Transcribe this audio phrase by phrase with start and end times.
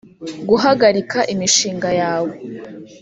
[0.49, 2.33] Guhagarika imishinga yawe